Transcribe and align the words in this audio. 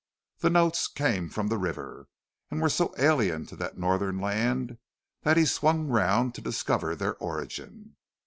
The 0.39 0.49
notes 0.49 0.87
came 0.87 1.29
from 1.29 1.49
the 1.49 1.59
river, 1.59 2.07
and 2.49 2.59
were 2.59 2.69
so 2.69 2.91
alien 2.97 3.45
to 3.45 3.55
that 3.57 3.77
northern 3.77 4.19
land 4.19 4.79
that 5.21 5.37
he 5.37 5.45
swung 5.45 5.89
round 5.89 6.33
to 6.33 6.41
discover 6.41 6.95
their 6.95 7.15
origin. 7.17 7.95